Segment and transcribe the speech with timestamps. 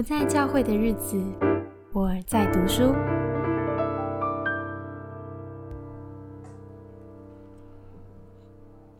[0.00, 1.22] 不在教会的日子，
[1.92, 2.94] 我在读书。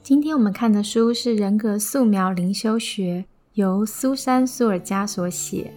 [0.03, 3.25] 今天我们看的书是《人格素描灵修学》，
[3.55, 5.73] 由苏珊·苏尔加所写。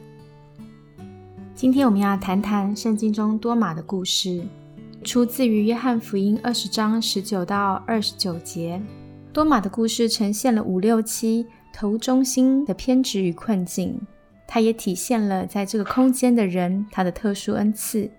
[1.56, 4.44] 今天我们要谈谈圣经中多马的故事，
[5.06, 8.82] 出自于约翰福音二十章十九到二十九节。
[9.32, 13.98] 多马的故事呈现了五六七头中心的偏执与困境。
[14.54, 18.12] 它也体现了在这个空间的人他的特殊恩赐，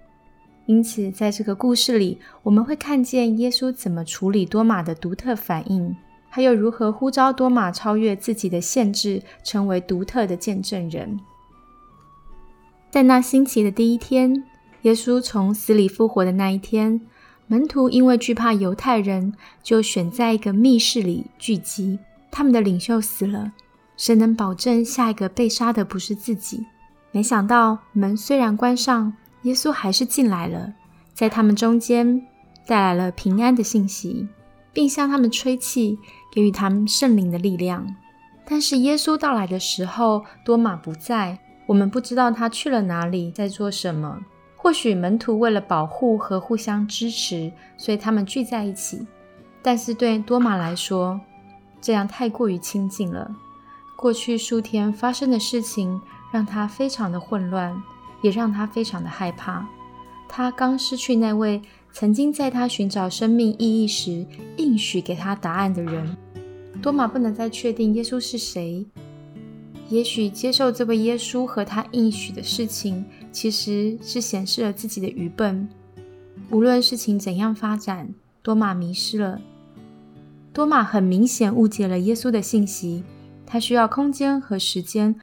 [0.66, 5.95] 因此在这个故事里，我们会看见耶稣怎么处理多马的独特反应，
[6.29, 11.20] 还有如何呼召多马超越自己的限制，成为独特的见证人。
[12.91, 14.43] 在那星期的第一天，
[14.82, 17.01] 耶稣从死里复活的那一天，
[17.46, 19.32] 门徒因为惧怕犹太人，
[19.62, 22.01] 就选在一个密室里聚集。
[22.32, 23.52] 他们的领袖死了。
[23.96, 26.66] 谁能保证下一个被杀的不是自己？
[27.10, 30.73] 没想到门虽然关上，耶稣还是进来了，
[31.12, 32.20] 在他们中间
[32.66, 34.28] 带来了平安的信息，
[34.73, 35.98] 并向他们吹气，
[36.32, 37.86] 给予他们圣灵的力量。
[38.45, 44.18] 但是耶稣到来的时候，多马不在，我们不知道他去了哪里，在做什么。
[44.56, 49.06] 或许门徒为了保护和互相支持，所以他们聚在一起。
[49.62, 51.20] 但是对多马来说，
[51.80, 53.30] 这样太过于亲近了。
[53.96, 56.00] 过去数天发生的事情
[56.32, 57.82] 让他非常的混乱，
[58.23, 59.66] 也让他非常的害怕。
[60.28, 64.26] 他刚失去那位曾经在他寻找生命意义时
[64.56, 66.16] 应许给他答案的人。
[66.82, 68.84] 多马不能再确定耶稣是谁。
[69.88, 75.69] 也许接受这位耶稣和他应许的事情，其实是显示了自己的愚笨。
[76.50, 79.41] 无论事情怎样发展，多马迷失了。
[80.53, 83.04] 多马很明显误解了耶稣的信息。
[83.55, 85.15] 他需要空间和时间，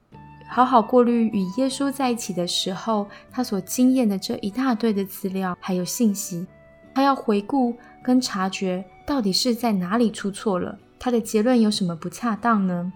[0.48, 6.46] 好好过滤与耶稣在一起的时候他所经验的这一大堆的资料还有信息。
[6.94, 12.90] 他要回顾跟察觉到底是在哪里出错了，他的结论有什么不恰当呢？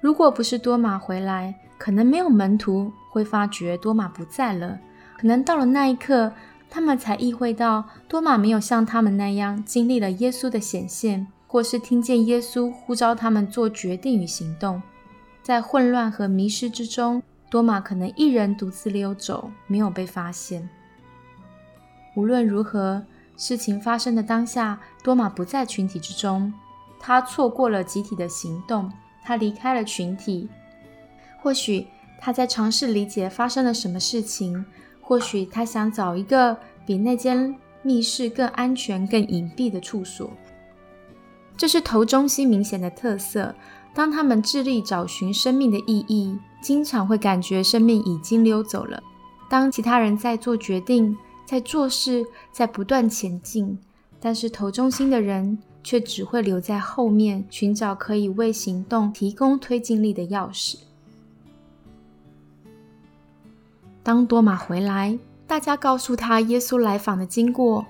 [0.00, 4.78] 如果不是多马回来，可能没有门徒会发觉多马不在了。
[5.18, 6.32] 可能到了那一刻，
[6.70, 11.26] 他们才意会到多马没有像他们那样经历了耶稣的显现。
[11.56, 14.82] 或是听见耶稣呼召他们做决定与行动，
[15.42, 20.68] 在混乱和迷失之中，多马可能一人独自溜走，没有被发现。
[22.14, 23.02] 无论如何，
[23.38, 26.52] 事情发生的当下，多马不在群体之中，
[27.00, 28.92] 他错过了集体的行动，
[29.24, 30.50] 他离开了群体。
[31.40, 31.86] 或许
[32.20, 34.62] 他在尝试理解发生了什么事情，
[35.00, 40.30] 或许他想找一个比那间密室更安全、更隐蔽的处所。
[41.56, 43.54] 这是头中心明显的特色。
[43.94, 49.02] 当他们致力找寻生命的意义，经常会感觉生命已经溜走了。
[49.48, 51.16] 当其他人在做决定、
[51.46, 53.78] 在做事、在不断前进，
[54.20, 60.76] 但是头中心的人却只会留在后面，寻找可以为行动提供推进力的钥匙。
[64.02, 67.86] 当多马回来，大家告诉他耶稣来访的经过，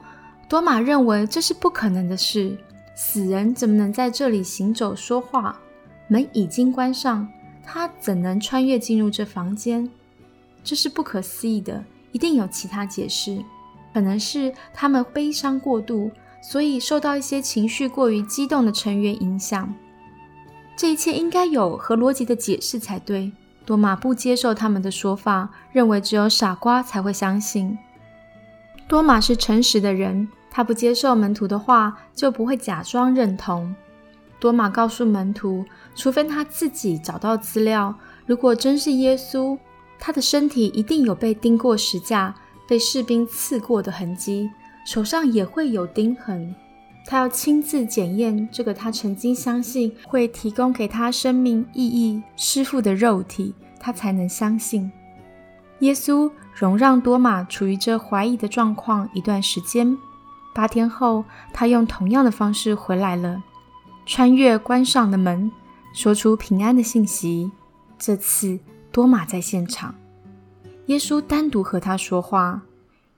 [0.49, 2.57] 多马认为这是不可能的事。
[2.97, 5.61] 死人怎么能在这里行走说话？
[6.09, 7.29] 门已经关上，
[7.63, 9.89] 他怎能穿越进入这房间？
[10.65, 13.39] 这是不可思议的，一定有其他解释。
[13.93, 16.11] 可能是他们悲伤过度，
[16.43, 19.75] 所以受到一些情绪过于激动的成员影响。
[20.77, 23.31] 这一切应该有合逻辑的解释才对。
[23.65, 27.77] 多马不接受他们的说法，认为只有傻瓜才会相信。
[28.87, 30.29] 多马是诚实的人。
[30.57, 33.77] 他不接受门徒的话，就不会假装认同。
[34.41, 35.63] 多马告诉门徒，
[35.95, 37.95] 除非他自己找到资料，
[38.25, 39.59] 如果真是耶稣，
[39.99, 42.35] 他的身体一定有被钉过石架、
[42.67, 44.49] 被士兵刺过的痕迹，
[44.87, 46.55] 手上也会有钉痕。
[47.05, 54.91] 他要亲自检验这个他曾经相信会提供给他生命意义师傅的肉体，他才能相信。
[55.81, 59.95] 耶稣容让多马处于这怀疑的状况一段时间。
[60.57, 61.23] 八天后，
[61.53, 63.43] 他用同样的方式回来了，
[64.07, 65.53] 穿越关上的门，
[65.93, 67.53] 说出平安的信息。
[67.99, 68.59] 这次
[68.91, 69.95] 多马在现场，
[70.87, 72.63] 耶稣单独和他说话。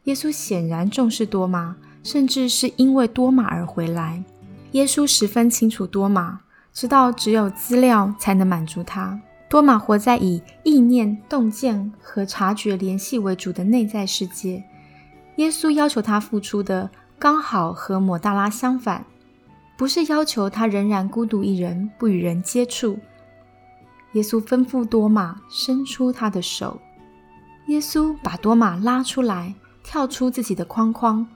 [0.05, 4.25] 耶稣显然重视多马，甚至是因为多马而回来。
[4.73, 6.41] 耶稣十分清楚多马，
[6.73, 9.21] 知道只有资料才能满足他。
[9.49, 14.65] 多马活在以意念、洞见和察觉联系为主的内在世界。
[15.37, 16.91] 耶稣要求他付出的。
[17.19, 19.05] 刚好和抹大拉相反，
[19.77, 22.99] 不是要求他仍然孤独一人，不与人接触。
[24.13, 26.81] 耶稣吩咐多马伸出他的手。
[27.67, 31.27] 耶稣把多马拉出来，跳出自己的框框。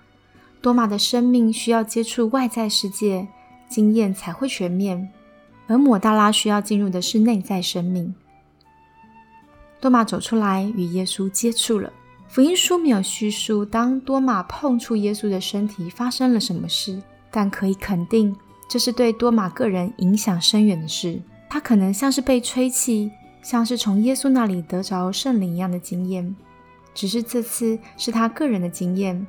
[0.61, 3.27] 多马的生命需要接触外在世界，
[3.69, 5.09] 经验才会全面；
[5.67, 8.15] 而抹大拉需要进入的是内在生命。
[9.81, 11.93] 多马走出来与耶稣接触了。
[12.33, 16.99] 福音书没有叙述当多马碰触耶稣的身体发生了什么事，
[17.31, 18.35] 但可以肯定，
[18.67, 21.21] 这是对多马个人影响深远的事。
[21.51, 23.11] 他可能像是被吹气，
[23.43, 26.35] 像是从耶稣那里得着圣灵一样的经验，
[26.95, 29.27] 只是这次是他个人的经验，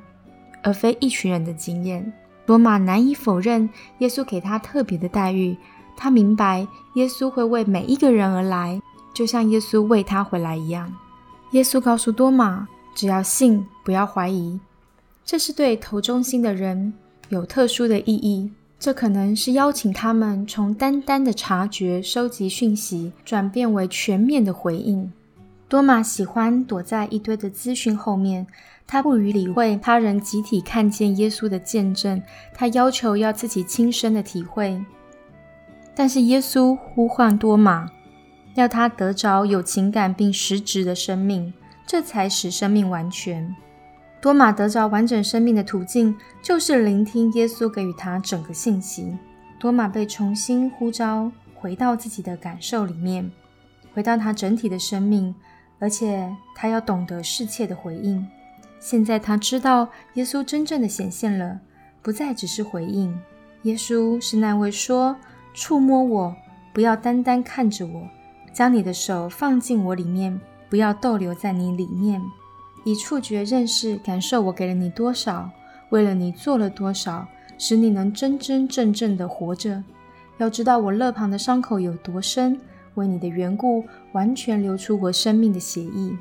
[0.62, 2.10] 而非一群人的经验。
[2.46, 3.68] 多马难以否认
[3.98, 5.54] 耶稣给他特别的待遇，
[5.94, 8.80] 他明白耶稣会为每一个人而来，
[9.12, 10.90] 就像耶稣为他回来一样。
[11.50, 12.66] 耶稣告诉多马。
[12.94, 14.58] 只要信，不要怀疑。
[15.24, 16.92] 这是对头中心的人
[17.28, 18.50] 有特殊的意义。
[18.78, 25.10] 这可能是邀请他们从单单的察觉、收集讯息，转变为全面的回应。
[25.68, 28.46] 多玛喜欢躲在一堆的资讯后面，
[28.86, 34.84] 他不予理会他人集体看见耶稣的见证，他要求要自己亲身的体会。
[35.94, 37.88] 但是耶稣呼唤多玛，
[38.54, 41.54] 要他得着有情感并实质的生命。
[41.86, 43.54] 这才使生命完全。
[44.20, 49.16] 多马得着完整生命的途径，就是聆听耶稣给予他整个信息。
[49.58, 53.30] 多马被重新呼召，回到自己的感受里面，
[53.92, 55.34] 回到他整体的生命，
[55.78, 58.26] 而且他要懂得适切的回应。
[58.80, 61.60] 现在他知道耶稣真正的显现了，
[62.02, 63.18] 不再只是回应。
[63.62, 65.16] 耶稣是那位说
[65.54, 66.36] ：“触摸我，
[66.72, 68.08] 不要单单看着我，
[68.52, 70.38] 将你的手放进我里面。”
[70.74, 72.20] 不要逗留在你里面，
[72.82, 75.48] 以触觉认识、感受我给了你多少，
[75.90, 79.84] 为了你做了多少，使你能真真正正的活着。
[80.38, 82.60] 要知道我肋旁的伤口有多深，
[82.96, 83.84] 为你的缘故，
[84.14, 86.18] 完全流出我生命的血液。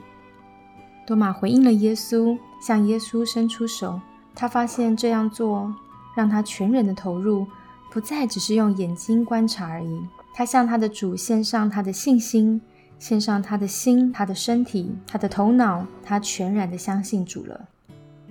[1.08, 4.00] 多玛回应了耶稣，向耶稣伸出手。
[4.36, 5.74] 他发现这样做
[6.16, 7.48] 让他全人的投入，
[7.92, 10.00] 不再只是用眼睛观察而已。
[10.32, 12.62] 他向他的主献上他的信心。
[13.04, 17.68] 献上他的心、他的身体、他的头脑，他全然的相信主了。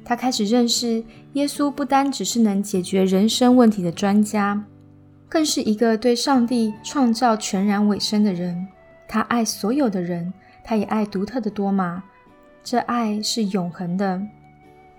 [0.03, 1.05] 他开始认识
[1.35, 4.65] 耶稣，不单只是能解决人生问题的专家，
[5.29, 8.67] 更是一个对上帝创造全然委身的人。
[9.07, 10.33] 他爱所有的人，
[10.65, 12.03] 他也爱独特的多玛。
[12.65, 14.23] 这爱是永恒的。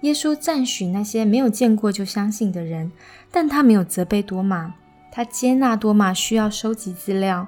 [0.02, 2.92] 耶稣赞许那些没有见过就相信的人，
[3.32, 4.76] 但他没有责备多玛，
[5.12, 7.48] 他接纳多玛需要收集资料。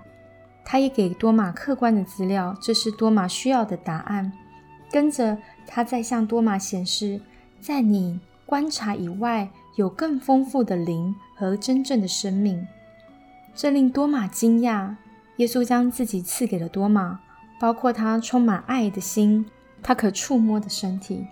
[0.66, 4.34] 他也给多玛客观的资料，这是多玛需要的答案。
[4.92, 7.22] 跟着他再向多玛显示，
[7.62, 12.68] 在你观察以外，有更丰富的灵和真正的生命。
[13.54, 14.96] 这令多玛惊讶。
[15.38, 17.20] 耶稣将自己赐给了多玛，
[17.60, 19.46] 包括他充满爱的心，
[19.84, 21.28] 他可触摸的身体。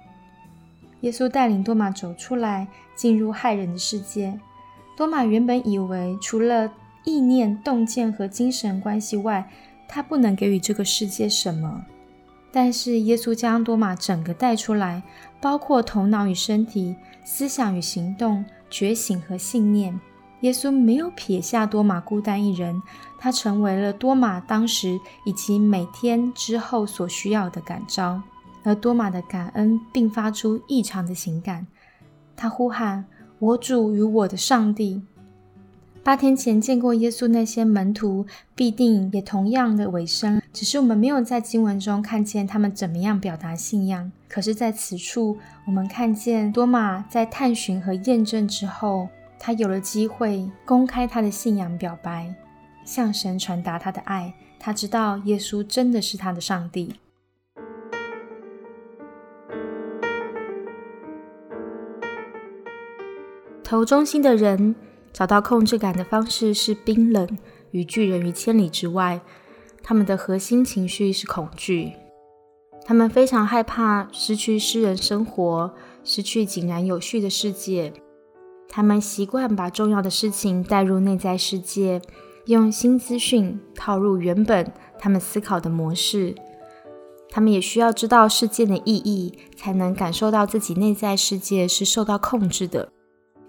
[1.02, 4.38] 耶稣带领多玛走出来，进入害人的世界。
[4.98, 6.70] 多玛原本以为，除了
[7.04, 9.50] 意念、洞见和精神关系外，
[9.88, 11.86] 他不能给予这个世界什么。
[12.52, 15.04] 但是耶稣将多玛整个带出来，
[15.42, 20.00] 包括头脑与身体、思想与行动、觉醒和信念。
[20.42, 22.82] 耶稣没有撇下多玛孤单一人，
[23.18, 28.22] 他成为了多玛当时以及每天之后所需要的感召。
[28.64, 31.66] 而多玛的感恩并发出异常的情感，
[32.36, 33.06] 他呼喊
[33.40, 35.02] ：“我主与我的上帝。”
[36.04, 44.12] 八天前见过耶稣那些门徒，必定也同样的尾声，只是我们没有在经文中看见他们怎么样表达信仰。
[44.28, 49.08] 可是，在此处，我们看见多马在探寻和验证之后，
[49.40, 52.36] 他有了机会公开他的信仰表白，
[52.84, 54.34] 向神传达他的爱。
[54.60, 56.96] 他知道耶稣真的是他的上帝。
[63.64, 64.76] 头中心的人。
[65.14, 67.38] 找到控制感的方式是冰冷
[67.72, 69.22] 与拒人于千里之外。
[69.84, 71.92] 他们的核心情绪是恐惧，
[72.86, 75.74] 他们非常害怕失去私人生活，
[76.06, 77.92] 失去井然有序的世界。
[78.70, 82.02] 他们习惯把重要的事情带入内在世界，
[82.46, 86.34] 用新资讯套入原本他们思考的模式。
[87.30, 92.93] 他们也需要知道事件的意义，才能感受到自己内在世界是受到控制的。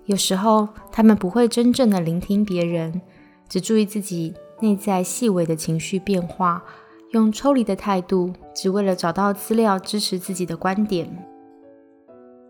[0.06, 3.00] 有时候，他们不会真正的聆听别人，
[3.48, 6.62] 只注意自己内在细微的情绪变化，
[7.12, 11.10] 用抽离的态度，只为了找到资料支持自己的观点。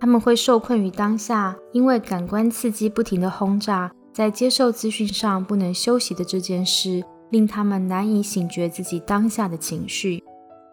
[0.01, 10.23] 他们会受困于当下，因为感官刺激不停的轰炸，在接受资讯上不能休息的这件事，令他们难以醒觉自己当下的情绪。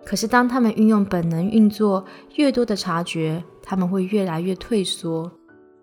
[0.03, 2.03] 可是，当他们运用本能运作，
[2.35, 5.31] 越多的察觉，他们会越来越退缩。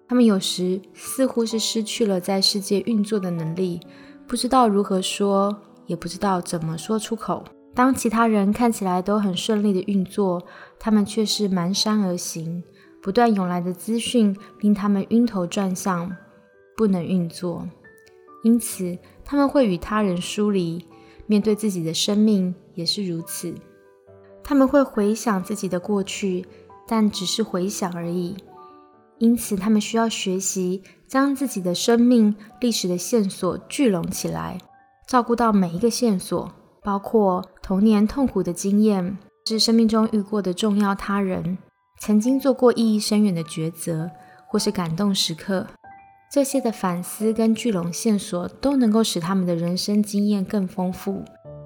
[0.09, 3.79] 他们有时似乎是失去了在世界运作的能力，
[4.27, 7.45] 不知道如何说，也不知道怎么说出口。
[7.75, 10.43] 当其他人看起来都很顺利的运作，
[10.79, 12.65] 他们却是蹒跚而行。
[13.01, 16.11] 不断涌来的资讯令他们晕头转向，
[16.77, 17.69] 不能运作。
[18.43, 20.85] 因此，他们会与他人疏离，
[21.27, 23.55] 面对自己的生命也是如此。
[24.43, 26.45] 他们会回想自己的过去，
[26.89, 28.35] 但只是回想而已。
[29.19, 34.59] 因此，他们需要学习将自己的生命历史的线索聚拢起来，
[35.07, 41.59] 照顾到每一个线索，包括童年痛苦的经验，是生命中遇过的重要他人，
[42.01, 44.11] 曾经做过意义深远的抉择，
[44.47, 45.67] 或是感动时刻。
[46.31, 51.25] 这些的反思跟聚拢线索，都能够使他们的人生经验更丰富。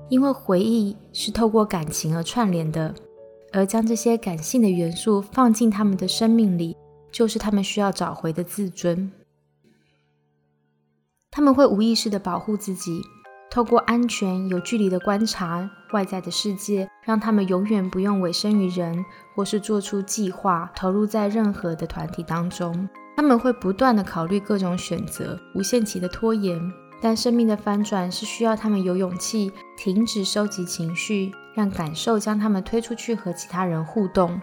[0.09, 2.95] 因为回忆是透过感情而串联的，
[3.53, 6.77] 而将这些感性的元素放进他们的生命里，
[7.13, 9.13] 就是他们需要找回的自尊。
[11.31, 13.03] 他们会无意识的保护自己，
[13.51, 19.05] 透过安全、有距离的观察外在的世界，让他们永远不用委身于人，
[19.35, 22.89] 或是做出计划，投入在任何的团体当中。
[23.17, 26.61] 他们会不断的考虑各种选择，无限期的拖延。
[27.01, 34.41] 但生命的翻转是需要他们有勇气停止收集情绪，让感受将他们推出去和其他人互动。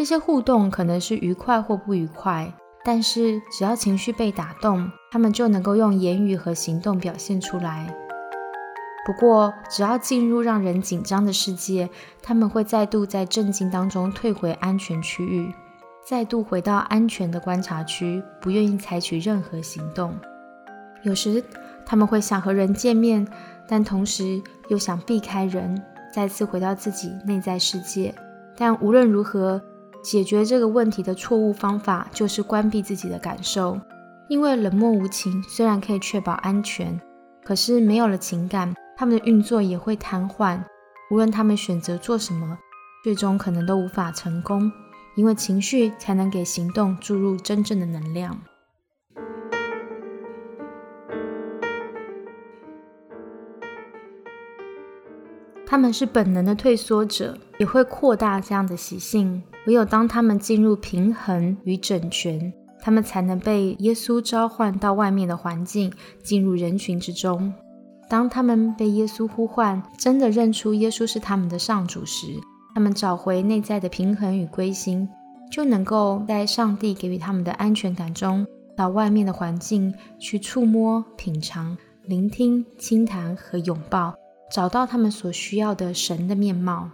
[0.00, 2.50] 这些互动可能是愉快或不愉快，
[2.82, 7.86] 但是只要情绪被打动，他们就能够用言语和行动表现出来。
[9.04, 11.90] 不过，只要进入让人紧张的世界，
[12.22, 15.54] 他们会再度在震惊当中退回安全区域，
[16.02, 20.18] 再度回到安全的观察区，不愿意采取任何行动。
[21.02, 21.44] 有时。
[21.84, 23.26] 他们会想和人见面，
[23.68, 25.82] 但同时又想避开人，
[26.14, 28.14] 再次回到自己内在世界。
[28.56, 29.60] 但无论如何，
[30.02, 33.78] 解决这个问题的错误方法就是关闭自己的感受，
[34.28, 37.00] 因为冷漠无情虽然可以确保安全，
[37.44, 40.58] 可是没有了情感，他们的运作也会瘫痪。
[41.10, 42.56] 无论他们选择做什么，
[43.02, 44.70] 最终可能都无法成功，
[45.16, 48.38] 因为情绪才能给行动注入真正的能量。
[55.70, 59.40] 他们是本能的退缩者，也会扩大这样的习性。
[59.68, 65.92] 唯有当他们进入平衡与整全，他们才能被耶稣召唤到外面的环境，
[66.24, 67.54] 进入人群之中。
[68.08, 72.26] 当他们被耶稣呼唤，真的认出耶稣是他们的上主时，
[72.74, 75.08] 他们找回内在的平衡与归心，
[75.52, 78.44] 就能够在上帝给予他们的安全感中，
[78.76, 84.12] 到外面的环境去触摸、品尝、聆听、倾谈和拥抱。
[84.52, 86.90] 找到他们所需要的神的面貌，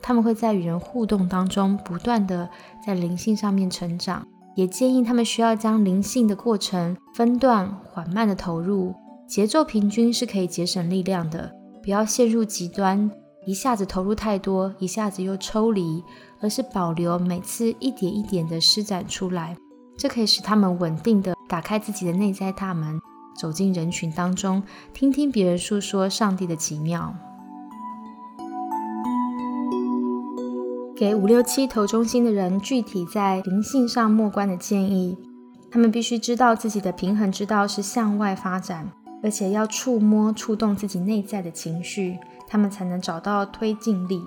[0.00, 2.48] 他们会在与人互动当中不断的
[2.84, 4.26] 在灵性上面成长。
[4.54, 8.92] 也建议他们需要将灵性的过程分段缓慢的投入，
[9.28, 11.52] 节奏平均是可以节省力量的。
[11.80, 13.08] 不要陷入极端，
[13.46, 16.02] 一下子投入太多，一下子又抽离，
[16.40, 19.56] 而是保留每次一点一点的施展出来，
[19.96, 22.98] 这可以使他们稳定的打开自己的内在大门。
[23.38, 27.14] 走进人群当中，听听别人诉说上帝的奇妙。
[30.96, 35.16] 给五六七头中心的人具体在灵性上莫关的建议：
[35.70, 38.90] 他们必须知道自己的平衡之道是向外发展，
[39.22, 42.18] 而且要触摸、触动自己内在的情绪，
[42.48, 44.20] 他们才能找到推进力。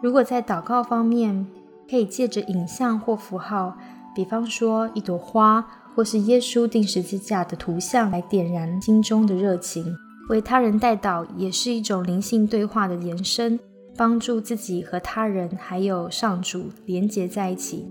[0.00, 1.44] 如果在祷告方面，
[1.90, 3.76] 可以借着影像或符号，
[4.14, 5.66] 比方说一朵花。
[5.94, 9.94] 或是耶稣钉十字架的图像来点燃心中的热情，
[10.28, 13.58] 为他人带祷也是一种灵性对话的延伸，
[13.96, 17.88] 帮助自己和他人还有上主连结在一起。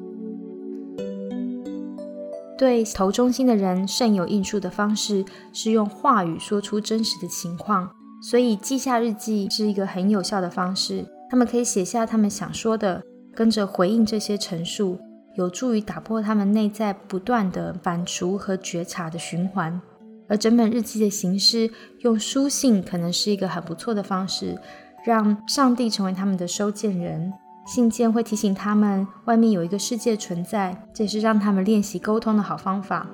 [2.58, 7.90] 对头中心的人甚有应数的方式是用话语说出真实的情况，
[8.22, 11.06] 所以记下日记是一个很有效的方式。
[11.30, 13.02] 他们可以写下他们想说的，
[13.34, 15.00] 跟着回应这些陈述。
[15.36, 19.82] 有助于打破他们内在不断的反刍和觉察的循环，
[20.28, 21.70] 而整本日记的形式
[22.02, 24.56] 用书信可能是一个很不错的方式，
[25.04, 27.34] 让上帝成为他们的收件人。
[27.66, 33.08] 信件会提醒他们外面有一个世界存在，这也是让他们练习沟通的好方法。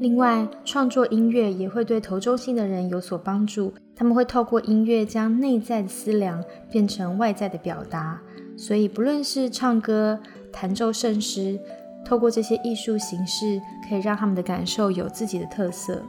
[0.00, 8.20] 另外，创作音乐也会对头中心的人有所帮助，他们会透过音乐将内在的思量变成外在的表达，
[8.56, 10.18] 所以不论是唱歌。
[10.52, 11.58] 弹奏圣诗，
[12.04, 16.02] 透过这些艺术形式，可以让他们的感受有自己的特色。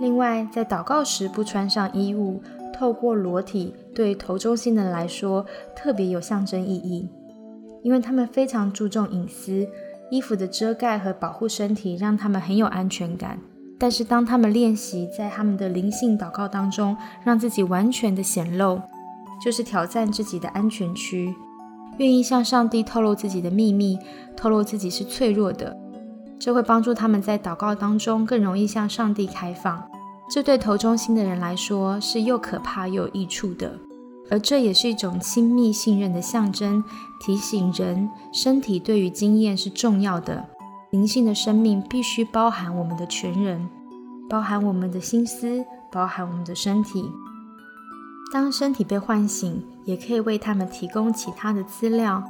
[0.00, 2.42] 另外，在祷告时不穿上衣物，
[2.72, 7.08] 透过裸体，对头中心的人来说特别有象征意义，
[7.82, 9.66] 因为他们非常注重隐私，
[10.10, 13.38] 衣服的遮盖和保护身体让他们很有安全感。
[13.78, 18.80] 但是，当他们练习在他们的灵性祷告当中，让自己完全的显露，
[19.42, 21.34] 就是挑战自己的安全区，
[21.98, 23.98] 愿意向上帝透露自己的秘密，
[24.36, 25.76] 透露自己是脆弱的，
[26.38, 29.82] 这会帮助他们在祷告当中更容易向上帝开放。
[30.28, 33.72] 这对头中心的人来说是又可怕又有益处的，
[34.28, 36.82] 而这也是一种亲密信任的象征，
[37.24, 40.44] 提醒人身体对于经验是重要的。
[40.90, 43.68] 灵性的生命必须包含我们的全人，
[44.28, 47.04] 包含我们的心思，包含我们的身体。
[48.32, 52.22] 当身体被唤醒，也可以为他们提供其他的资料，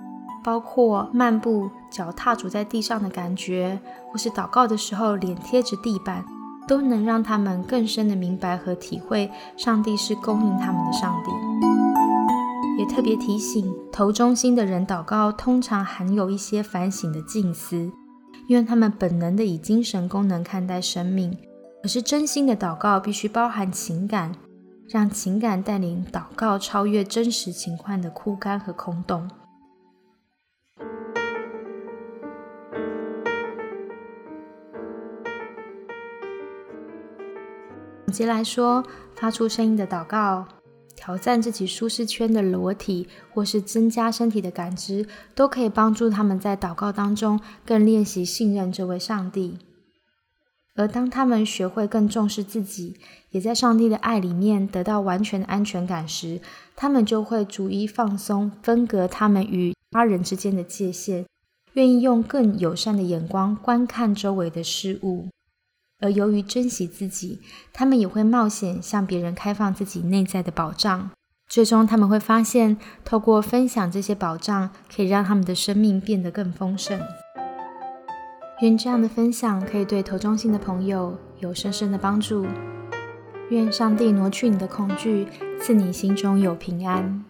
[0.44, 6.24] 包括漫步、脚踏足在地上的感觉，或是祷告的时候脸贴着地板，
[6.68, 11.30] 都能让他们更深的明白和体会上帝是供应他们的上帝。
[12.78, 17.90] 也特别提醒，头中心的人祷告通常含有一些反省的静思。
[18.48, 21.36] 因为他们本能的以精神功能看待生命，
[21.82, 24.30] 可是真心的祷告必须包含情感，
[24.88, 29.28] 让情感带领祷告超越真实情况的枯干和空洞。
[38.06, 40.46] 总结来说，发出声音的祷告。
[40.94, 49.58] 挑战自己舒适圈的裸体，或是增加身体的感知，都可以帮助他们在祷告当中更练习信任这位上帝。
[50.76, 52.96] 而当他们学会更重视自己，
[53.30, 56.40] 也在上帝的爱里面得到完全的安全感时，
[56.76, 61.24] 他们就会逐一放松分隔他们与他人之间的界限，
[61.72, 65.28] 愿意用更友善的眼光观看周围的事物。
[65.98, 67.40] 而由于珍惜自己，
[67.72, 71.10] 他们也会冒险向别人开放自己内在的宝藏。
[71.48, 77.00] 最终，他们会发现，透过分享这些宝藏，可以让他们的生命变得更丰盛。
[78.60, 82.46] 愿这样的分享可以对头中心的朋友有深深的帮助。
[83.50, 85.26] 愿上帝挪去你的恐惧，
[85.60, 87.22] 赐你心中有平安。